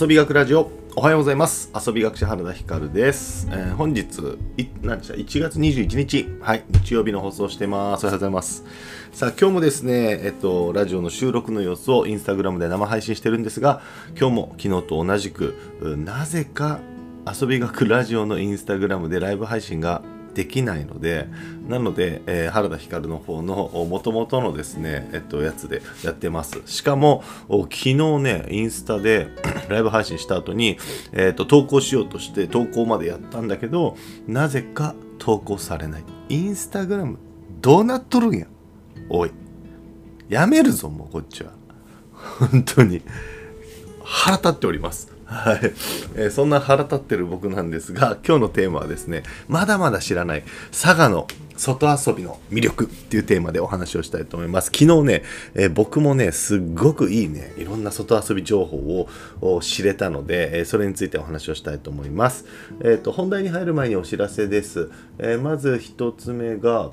[0.00, 0.70] 遊び学ラジオ。
[0.96, 1.70] おはようございます。
[1.74, 6.26] 遊び学者原田光です、えー、本日い何でした？1月21日。
[6.40, 6.64] はい。
[6.70, 8.04] 日曜日の放送してます。
[8.04, 8.64] おはようございます。
[9.12, 13.82] さあ今日もですねえっとラジオの収録の様子をインスタグラムで生配信してるんですが
[14.18, 16.80] 今日も昨日と同じくなぜか
[17.30, 20.00] 遊び学ラジオのインスタグラムでライブ配信が
[20.34, 21.28] できないので
[21.68, 26.62] なので、えー、原田光の方のもともとのですね、えっと、やつでやってます。
[26.66, 29.28] しかも昨日ねインスタで
[29.68, 30.78] ライブ配信した後に、
[31.12, 36.04] えっと、投稿しようとして投稿までやったんだけどなぜか投稿されない。
[36.28, 37.18] インスタグラム
[37.60, 38.46] どうなっとるんや？
[39.08, 39.30] おい。
[40.28, 41.52] やめるぞもうこっちは。
[42.12, 43.02] 本当に。
[44.02, 45.11] 腹立っております。
[45.32, 54.66] はい、えー、そんな腹立ってる僕なんですが今日のテーマはですねまだまだ知らない佐賀の外遊びの魅力っていうテーマでお話をしたいと思います。
[54.66, 55.22] 昨日ね、
[55.54, 59.06] えー、僕もねすっごくいいねいろんな外遊び情報
[59.40, 62.46] を知れたので、えー、それについてお話をしたいと思います。
[62.80, 66.90] え、ー、と本題に入る前にお知らせです、えまず1つ目が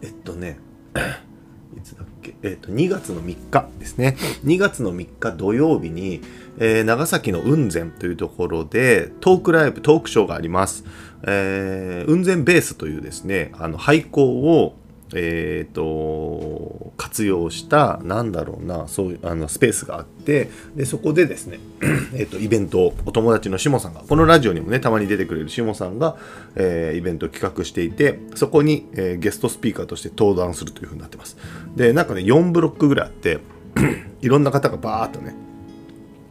[0.00, 0.58] えっとね
[1.76, 4.16] いつだっけ、えっ、と、2月の3日ですね。
[4.44, 6.20] 2月の3日土曜日に、
[6.58, 10.84] えー、長崎の雲仙というところでトークライブ、トークショーがあります。
[11.24, 14.76] えー、雲仙ベースというですね、あの、廃校を、
[15.14, 21.58] えーと、活用したなんだろうなそういうあのスペースがあってでそこでですね、
[22.14, 26.16] えーと、イベントをお友達のしもさんがこのラジオにもねたまに出てくれるしもさんが、
[26.56, 31.36] えー、イベントを企画していてそこに、えー、ゲストスピーカーとして登壇するというふうになってます
[31.76, 33.40] でなんかね4ブロックぐらいあって
[34.22, 35.34] いろんな方がバーっとね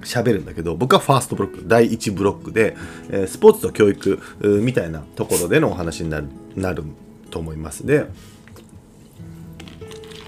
[0.02, 2.76] 喋るんだけど僕はファーストブロック第1ブロックで、
[3.10, 4.20] え、スポーツと教育
[4.62, 6.84] みたいなところでのお話になるなる
[7.30, 7.86] と思います。
[7.86, 8.06] で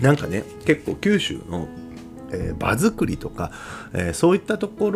[0.02, 1.68] なんかね結構九州の、
[2.32, 3.52] えー、場作りとか、
[3.94, 4.92] えー、そういったとこ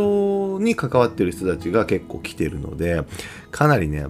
[0.57, 3.03] ろに関わってる人たちが結構来てるので
[3.51, 4.07] かなりね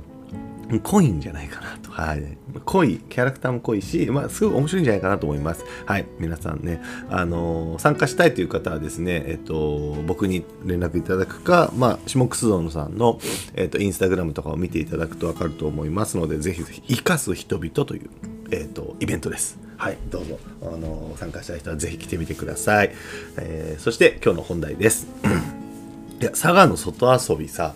[0.83, 1.91] 濃いんじゃないかなと。
[1.91, 2.37] はい。
[2.65, 5.65] 濃い、キャラクターも濃いし、まあ、すごい面白いんじゃないかなと思います。
[5.85, 6.05] はい。
[6.19, 13.19] 皆さんね、あのー、参加したいという方はですね、えっと、僕に連絡いただくか、まあ、下楠園さんの、
[13.55, 18.09] えっと、インスタグラムとかを見ていただくとわかると思いますので、ぜひぜひ、生かす人々という、
[18.51, 19.59] えっと、イベントです。
[19.77, 22.91] はい、どうぞ、あの参加したい人はぜひ来てみてください。
[23.37, 25.07] えー、そして今日の本題です。
[26.19, 27.75] いや、佐賀の外遊びさ、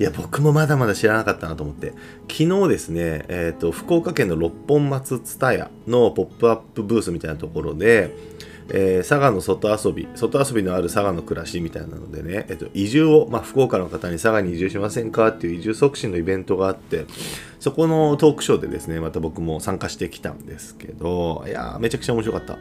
[0.00, 1.92] いや、僕もまだまだ知らなかったなと思って、
[2.26, 8.10] 昨日ですね、えっ、ー、と、福岡県の六本松蔦屋のポップアップブースみたいなところで、
[8.70, 17.04] えー、佐賀の外遊び、外遊びのある佐賀の暮らしみたいなのでね、えっと、移住を、まあ、福岡の方に佐賀に移住しませんかっていう移住促進のイベントがあって、
[17.58, 22.56] そこのトークショーでですね、また僕も参加してきたんですけど、いやー、めちゃくちゃ面白かった。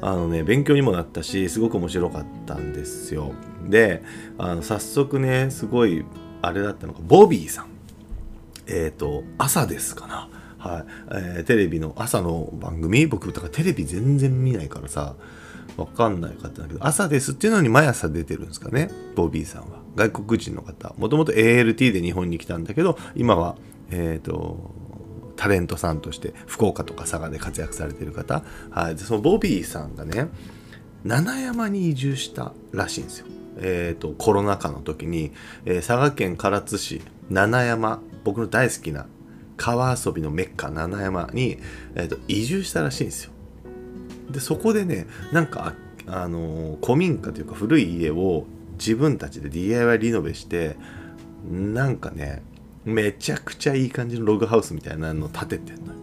[0.00, 3.32] あのね、勉強にもなったし、すごく面白かったんですよ。
[3.68, 4.02] で、
[4.38, 6.06] あの早速ね、すごい、
[6.42, 7.66] あれだったのか、ボビーさん。
[8.66, 10.28] えっ、ー、と、朝ですかな。
[10.60, 13.06] はい、えー、テレビの朝の番組。
[13.06, 15.16] 僕だからテレビ全然見ないからさ
[15.76, 18.90] わかんないかったんだけど朝ですっていうのに毎朝出てるんですかね。
[19.16, 19.80] ボビーさんは。
[19.96, 20.94] 外国人の方。
[20.98, 23.56] もともと ALT で日本に来たんだけど今は
[23.90, 24.70] えっ、ー、と
[25.36, 30.28] タレントさんとして福岡とか佐賀で活躍されてる方、はい、でそのボビーさんがね
[31.04, 33.26] 七山に移住したらしいんですよ。
[33.60, 35.32] えーと、コロナ禍の時に、
[35.64, 39.06] えー、佐賀県唐津市七山僕の大好きな
[39.56, 41.58] 川遊びのメッカ七山に、
[41.94, 43.32] えーと、移住したらしいんですよ。
[44.30, 45.74] でそこでねなんか
[46.06, 48.46] あの古民家というか古い家を
[48.78, 50.76] 自分たちで DIY リノベして
[51.50, 52.42] なんかね
[52.84, 55.98] めちゃくちゃいい感じのログハウスみたいなのを建ててんのよ。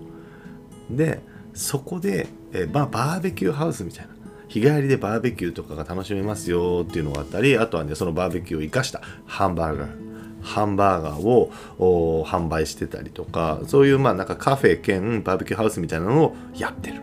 [0.91, 1.21] で
[1.53, 4.13] そこで、えまあ、バーベキューハウスみたいな
[4.47, 10.07] 日帰りでバーベキューとかが楽しめますよっていうのがあったりあとはねそのバーベキューを生かしたハンバーガー。
[10.41, 17.01] ハンバーガーを販売してたりとかそういうまあなんかカフェ兼バーベキューハウスみたいなのをやってる。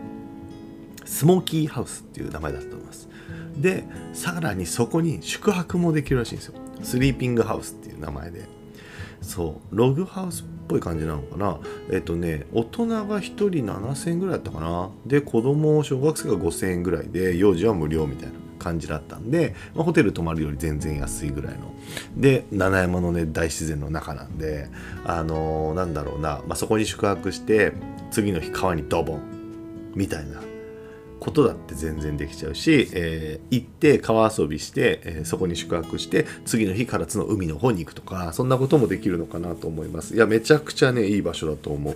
[1.03, 3.07] スモーキーハウスっていう名前だと思います。
[3.57, 6.55] でさらにそこに宿泊もできるらしいんですよ。
[6.81, 8.45] スリーピングハウスっていう名前で。
[9.21, 11.59] そうログハウスっぽい感じなのかな。
[11.91, 14.89] えっとね大人が1人7000円ぐらいだったかな。
[15.05, 21.73] で子供小学生が5000円ぐらいで幼児は無料みたいな感じだったんで、まあ、ホテル泊まるより全然安いぐらいの。
[22.17, 24.69] で七山のね大自然の中なんで
[25.05, 27.73] あのー、なんだろうな、まあ、そこに宿泊して
[28.11, 29.21] 次の日川にドボン
[29.95, 30.41] みたいな
[31.25, 40.13] ことだって全然できちゃうし、えー、行って川遊びして、えー、そこに宿泊して次の日唐津の海の方に行くとかそんなこともできるのかなと思います。
[40.15, 41.95] いやめちゃくちゃねいい場所だと思う、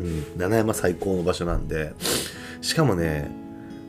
[0.00, 1.92] うん、七山最高の場所なんで。
[2.62, 3.30] しかもね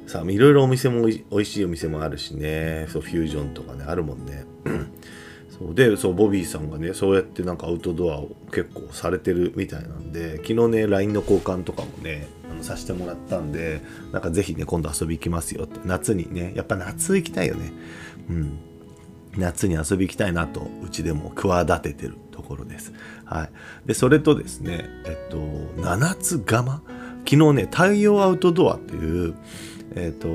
[0.08, 2.88] さあいろいろお店もおい美味しいお店もあるしね。
[2.90, 4.44] そうフュージョンとかねあるもんね。
[5.58, 12.28] そうでそうボビーさんがねそうやってなんかアウトドアを結構されてるみたいなんで昨日ね LINE の交換とかもね
[12.64, 13.82] させてもらったんで
[14.12, 15.80] なんかぜひね今度遊び行きますよって。
[15.86, 17.72] 夏にねやっぱ夏行きたいよね。
[18.30, 18.60] うん。
[19.38, 22.92] 夏に遊び行きたいなとうちでも企ててるところです。
[23.24, 23.50] はい、
[23.88, 25.38] でそれとですねえっと
[25.82, 26.82] 七つ釜。
[27.26, 29.36] 昨日ね太陽アウトドアっていう
[29.96, 30.28] えっと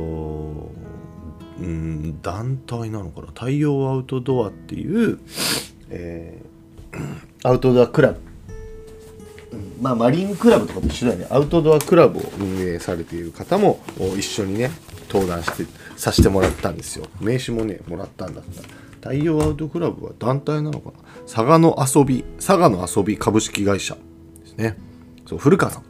[1.61, 3.27] うん団体なのかな？
[3.29, 5.19] 太陽アウトドアっていう、
[5.91, 6.47] えー
[7.43, 8.21] アウトドアクラブ
[9.81, 11.27] まあ、マリンクラブとかと一緒だよね。
[11.31, 13.81] アウトドアクラブを運営されている方も
[14.17, 14.71] 一緒にね
[15.09, 17.07] 登壇してさせてもらったんですよ。
[17.21, 19.11] 名刺もねもらったんだった。
[19.11, 20.93] 太陽アウトクラブは団体なのかな？
[21.27, 23.95] 佐賀の遊び佐賀の遊び株式会社。
[23.95, 24.01] で
[24.47, 24.77] すね。
[25.27, 25.83] そう古川さん。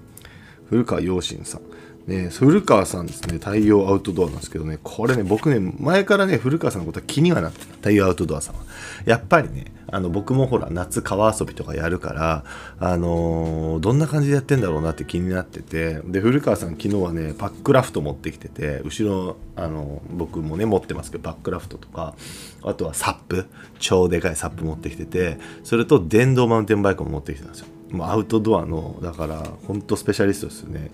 [0.68, 1.62] 古川陽心さん。
[2.06, 8.60] ね、古川さんですね、太陽アウトドアなんですけどね、これね、僕ね、前からね、古川さんのことは気にはなってた、太陽アウトドアさんは。
[9.06, 12.44] やっぱりね、あの僕もほら、夏川遊びとかやるから、
[12.78, 22.14] あのーどんな感じでやってんだろうなって気になってて、で、古川さん、昨日はね、パックラフト持ってきてて、後ろ、あの僕もね、持ってますけど、パックラフトとか、
[22.62, 23.46] あとはサップ、
[23.78, 27.66] 超でかいサップ持ってきてて、それと電動マウンテンバイクも持ってきてたんですよ。
[27.90, 30.90] もうアウトドアの、だから、本当スペシャリストですよね。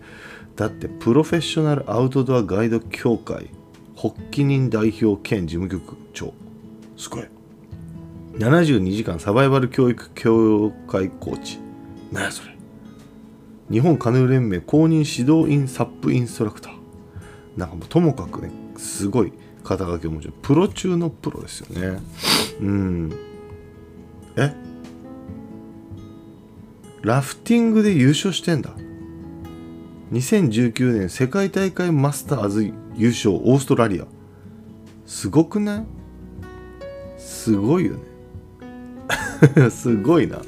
[0.56, 3.48] だってプロフェッショナルアウトドアガイド協会
[3.96, 6.34] 発起人代表兼事務局長
[6.96, 7.24] すごい
[8.42, 11.60] 72時間サバイバル教育協会コーチ。
[12.10, 12.56] 何やそれ。
[13.70, 16.72] 日本カヌー連盟公認指導員サップインストラクター。
[17.56, 22.00] なんかもうともかくねすごい肩書きを持ちプロ中のプロですよね。
[22.60, 23.12] うん。
[24.36, 24.52] え？
[27.02, 28.70] ラフティングで優勝してんだ。
[30.12, 34.06] 2019年世界大会マスターズ優勝オーストラリア。
[35.06, 35.84] すごくない？
[37.18, 38.11] すごいよね
[39.70, 40.38] すごいな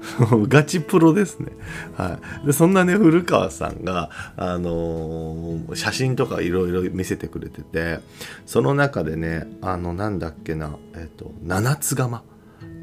[0.48, 1.52] ガチプロですね。
[1.96, 2.46] はい。
[2.46, 8.00] で、そんなね、古川さんが、あのー写真とかいろいろ見せてくれてて、
[8.46, 12.22] その中でね、あの、なんだっけな、えっ、と、七つ釜っ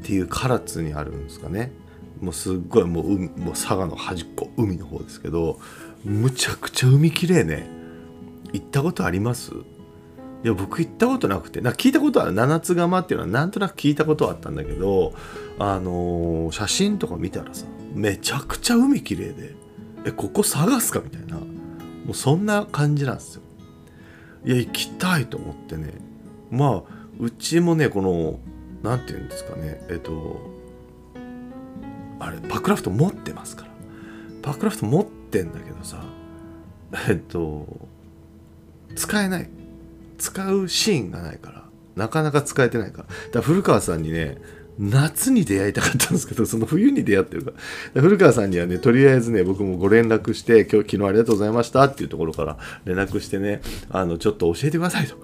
[0.02, 1.72] ていう唐津にあるんですかね。
[2.20, 5.60] もうすっごいもうもう佐賀の端っこ海の方ですけど
[6.04, 7.68] むちゃくちゃ海きれいね
[8.52, 9.52] 行ったことあります？
[10.44, 15.12] いや僕行ったことなくてなんか聞いたことは七つ釜っていうのはなんとなく聞いたことはあったんだけど
[15.58, 19.54] あのー写真とか見たらさめちゃくちゃ海きれいで
[20.04, 21.44] えここ探すかみたいなも
[22.10, 23.42] うそんな感じなんですよ。
[24.44, 25.92] いや行きたいと思ってね。
[26.50, 26.82] まあ
[27.18, 28.38] うちもねこの
[28.82, 30.40] なんていうんですかねえっと
[32.20, 33.70] あれパクラフト持ってますから。
[34.42, 36.02] パクラフト持ってんだけどさ
[37.08, 37.66] えっと
[38.94, 39.50] 使えない。
[40.18, 41.64] 使うシーンがないから
[41.96, 43.04] なかなか使えてないから。
[43.04, 44.38] だから古川さんにね
[44.78, 47.52] 夏に出会いたかったんですけどその冬に出会ってるか
[47.94, 48.02] ら。
[48.02, 53.60] 古川さんにはねとりあえずね僕もご連絡して今日昨日ありがとうございましたっていうところから連絡してね
[53.90, 55.16] あのちょっと教えてくださいと。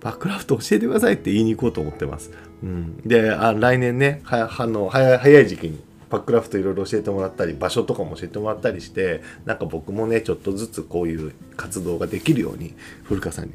[0.00, 2.30] バックラフト教えてくださいって言いに行こうと思ってます。
[2.62, 12.74] うん、であ来年ねはあの早い時期にパックラフトいろいろ教えてもらったり場所とかも教えてもらったりしてなんか僕もねちょっとずつこういう活動ができるように
[13.04, 13.52] 古川さんに、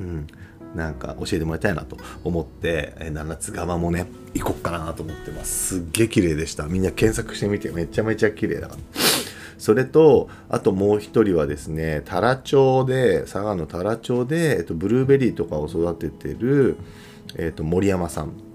[0.00, 0.26] うん、
[0.74, 5.76] なんか教えてもらいたいなと思ってえ七つ釜もね行こっかなと思ってます。
[5.76, 6.64] すっげえ綺麗でした。
[6.64, 8.80] みんな検索してみてめちゃめちゃ綺麗だから。
[9.58, 16.76] それとあともう一人はですね太良町で佐賀の太良町で、えっと、ブルーベリーとかを育ててる、
[17.36, 18.47] えっと、森山さん。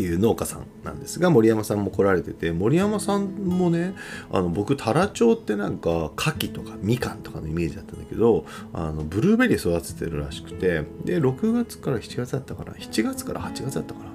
[0.00, 3.94] っていう農家さんなんですが森山さんも来られてて森山さんもね
[4.32, 14.06] あの僕太良町ってなんか牡蠣とかみかんとかのイメージだったんだけどあのブルーベリー育ててるらしくてで6月から7月だったかな7月から8月だったかな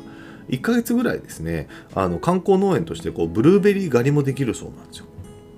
[0.49, 5.05] 1ヶ月ぐらいですねあの観光農園としてこうブルーベリー狩りもできるそうなんですよ。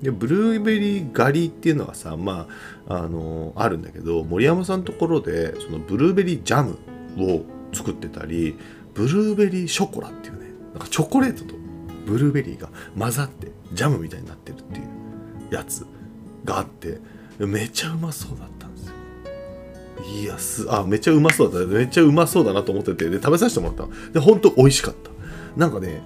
[0.02, 2.48] でブルーベリー狩りっていうのはさま
[2.88, 6.78] ああのあるんだけど森山さんのところでそのブルーベリージャム
[7.18, 7.44] を
[7.74, 8.58] 作ってたり
[8.98, 11.54] ブルーベリーショコラっていうねなんかチョコレートと
[12.08, 15.86] ブルーベリーが混ざってジャムみたいになってるっていうやつ
[16.44, 17.00] があって
[17.38, 18.94] めちゃうまそうだったんですよ。
[20.22, 24.12] いやすあめちゃうまそうだっためっちゃうまそうだなと思っててで食べさせてもらった。
[24.14, 25.12] で本当美味しかった。
[25.56, 26.02] なんかね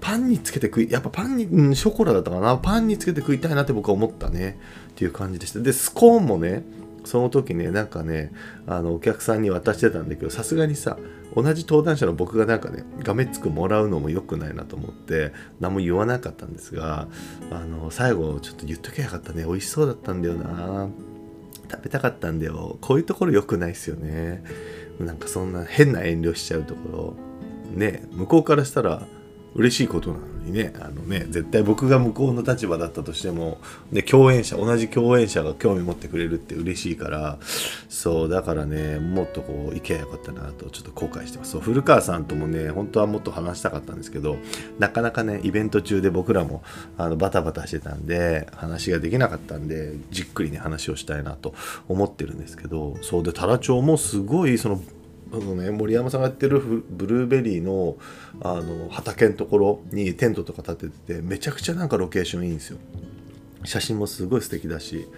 [0.00, 2.58] パンにつけて食いやっぱパンに、うん、ショコラだったかな。
[2.58, 4.58] パンにつけて食いたいなって僕は思ったね。
[4.90, 5.60] っていう感じでした。
[5.60, 6.64] でスコーンもね
[7.04, 8.32] その時ねなんかね
[8.66, 10.98] あのお客さんに渡してたんだけどさすがにさ
[11.34, 17.08] 同じ登壇者の僕がなんかねがめつくもらうのも良くないなと思って何も言わなかったんですが
[17.50, 19.44] あの最後ちょっと言っときゃよかったね。
[19.44, 20.88] 美味しそうだったんだよな。
[21.70, 22.78] 食べたかったんだよ。
[22.80, 24.44] こういうところ良くないっすよね。
[25.00, 27.14] なんかそんな変な遠慮しちゃうところ。
[27.74, 29.02] ね向こうからしたら
[29.54, 30.33] 嬉しいことなの。
[30.44, 33.58] にねあのね絶対僕が向こうの立場だったとしても
[33.92, 37.38] で共演者同じ共演者が興味持ってくれるって嬉しいから
[37.88, 41.52] そうだからねもっとこう行けばよかったなとちょっと後悔してます。
[41.52, 44.36] そう古川さんともね本当はもっと話したかったんですけど
[44.78, 46.62] なかなかねイベント中で僕らも
[46.98, 51.54] あのバタバタしてたんで話ができなかったんでじっくりね話をしたいなと
[51.88, 54.80] 思ってるんですけどそうで太良町もすごいその
[55.34, 57.96] あのね、森山さんがやってるブルーベリーの
[58.40, 62.78] あの畑のところにテントとか立てててめちゃくちゃなんかロケーションいいんですよ。
[63.64, 65.08] 写真もすごい素敵だし。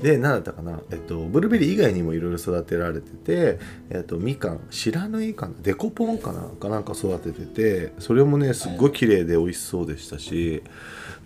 [0.00, 3.58] で何だったかな、えっと、ブルーベリー以外にもいろいろ育てられてて、
[3.90, 5.54] えっと、みかん白縫いかな？
[5.62, 10.62] デコポンかなかなんか育てててそれもねすっごい綺麗で美味しそうでしたし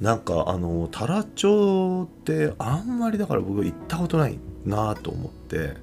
[0.01, 5.75] なんかあの太良町ってあんまりだから僕行ったことないなと思って。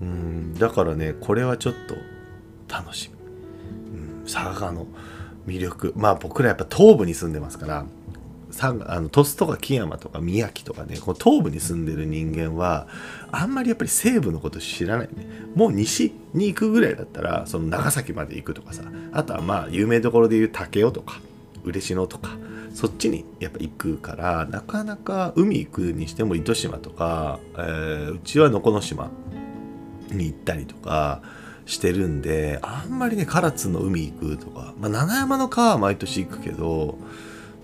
[0.00, 0.54] うん。
[0.54, 4.86] だからねこれはちょっと楽しみ、うん、佐賀の
[5.46, 5.92] 魅力。
[5.96, 7.86] まあ僕らやっぱ東部に住んでますから
[8.50, 12.88] 佐賀あの鳥栖とか木山とか宮城とかねこの東部に住んでる人間は
[13.30, 15.26] あんまりやっぱり西部のこと知らないね。
[15.54, 21.20] もう西に行くぐらいだったらその長崎まで行くとかさあとはまあ有名どころでいう武雄とか
[21.64, 22.30] 嬉野とか
[22.74, 29.10] そっちにやっぱ行くからなかなか海行くにしても糸島とか、えー、うちは能古島
[30.10, 31.22] に行ったりとか
[31.68, 36.98] してるんであんまりね唐津の海行くとか、まあ、七山の川は毎年行くけど、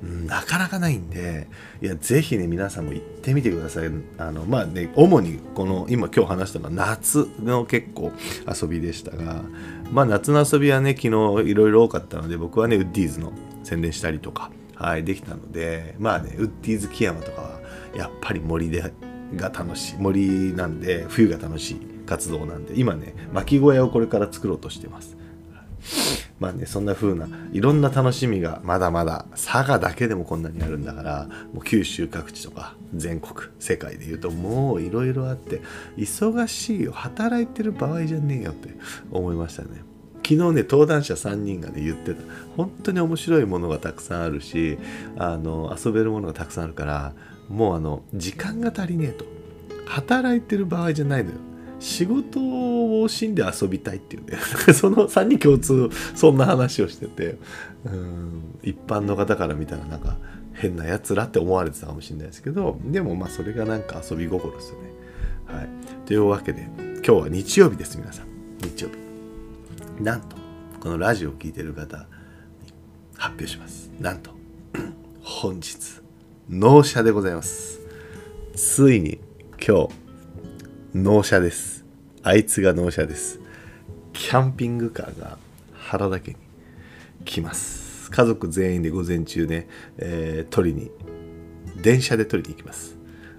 [0.02, 1.48] うん、なかなかないんで
[1.80, 3.90] いやぜひね皆さんも行ってみてください。
[4.18, 8.12] あのまあね主にこの今今日話したのは夏の結構
[8.46, 9.42] 遊びでしたが
[9.90, 13.32] まあ夏の遊びはね昨日いろいろ多かったので僕はねウッディーズの
[13.62, 17.60] 宣伝したりとかはいできたのでまあねウッディーズ木山とかは
[17.96, 18.92] やっぱり森で
[19.34, 21.93] が楽しい森なんで冬が楽しい。
[22.06, 25.16] 活動なんで今ね巻き小屋をこれから作ろうとしてます。
[26.40, 35.62] まあねそんな風ないろんな楽しみがまだまだ佐賀だけでもこんなにあるんだからもう九州各地とか全国世界でいうともういろいろあって
[35.96, 36.92] 忙しいよ。
[36.92, 38.70] 働いてる場合じゃねえよって
[39.10, 39.82] 思いましたね。
[40.26, 42.22] 昨日ね登壇者3人がね言ってた。
[42.56, 44.78] 本当に面白いものがたくさんあるし
[45.18, 47.12] あの遊べるものがたくさんあるから
[47.48, 49.26] もうあの時間が足りねえと。
[49.86, 51.36] 働いてる場合じゃないのよ。
[51.80, 54.38] 仕事を惜しんで遊びたいっていうね
[54.72, 57.38] その3人共通そんな話をしてて
[57.84, 60.16] うん一般の方から見たらなんか
[60.54, 64.94] 変なやつらって思われてたかもしれないですけどでもまあそれがなんか遊び心ですよね。
[65.46, 65.68] はい、
[66.06, 68.26] というわけで今日は日曜日です皆さん
[68.62, 70.02] 日曜日。
[70.02, 70.36] なんと
[70.80, 72.04] このラジオを聴いてる方に
[73.16, 73.90] 発表します。
[74.00, 74.30] なんと
[75.22, 75.76] 本日
[76.48, 77.80] 納車でございます。
[78.54, 79.18] ついに
[79.66, 80.03] 今日
[80.94, 81.84] 納車です。
[82.22, 83.40] あいつが納車です。
[84.12, 85.38] キャンピングカーが
[85.72, 86.36] 原田家に
[87.24, 88.12] 来ます。
[88.12, 89.66] 家族全員で午前中ね、
[89.98, 90.92] えー、取りに、
[91.82, 92.96] 電車で取りに行きます。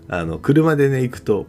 [0.10, 1.48] あの、車でね、行くと、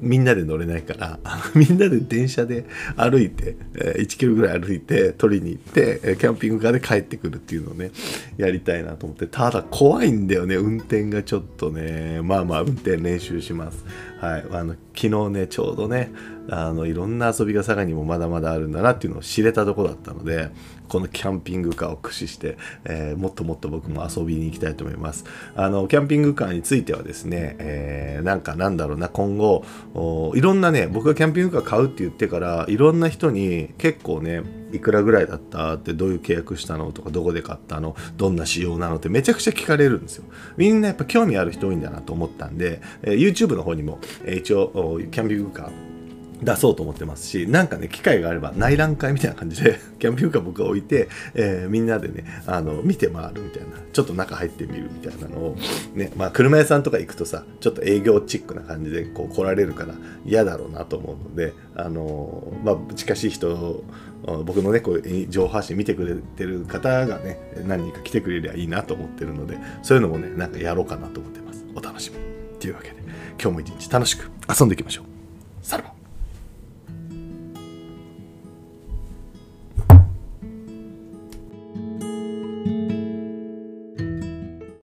[0.00, 1.18] みんなで乗れないから
[1.54, 2.64] みんなで電車で
[2.96, 7.90] 歩いて、え1キロぐらい歩いて取りに行ってキャンピングカーで帰ってくるっていうのをね
[8.36, 12.20] やりたいなと思ってただ怖いんだよね運転がちょっとね。
[12.22, 13.84] まあまあ運転練習します。
[14.20, 14.44] はい。
[14.52, 16.12] あの昨日ねちょうどね
[16.50, 20.50] あのいろんな遊びが佐賀にもまだまだあるんだなっていうのを知れたとこだったので
[20.88, 25.24] このキャンピングカーを駆使して、えー、もっともっと僕も遊びに行きたいと思います。
[25.54, 29.64] あのキャンピングカーについてはですね、えー、なんかなんだろうな今後
[30.34, 34.42] いろんなね僕がキャンピングカー買うって言ってからいろんな人に結構ね
[34.72, 40.24] いくらぐらいだったってどういう契約したのとかどこで買ったのどんな仕様なのってめちゃくちゃ聞かれるんですよ。
[40.56, 45.89] みんなやっぱ興味ある人多いんだなと思ったんで、えー、YouTube の方にも、えー、一応キャンピングカー
[46.42, 55.56] 出そうと思ってますし、なんかね、機会があれば内覧会みたいな感じで、 キャンピングカー僕が置いて、えー、みんなでね、あの、見て回るみたいな、ちょっと中入ってみるみたいなのを、
[55.94, 59.94] ね、まあ、車屋さんとか行くとさ、ちょっと営業チックな感じでこう来られるから
[60.24, 63.84] 嫌だろうなと思うので、あの、まあ、近しい人、
[64.44, 71.64] 僕のね、こういう情報発信見てくれてる方がね、何人か来てくれりゃいいなと思ってるので、そういうのもね、なんかやろうかなと思ってます。
[71.74, 72.18] お楽しみ。
[72.58, 72.96] というわけで、
[73.40, 75.66] 今日も一日楽しく遊んでいきましょう。
[75.66, 75.99] さらば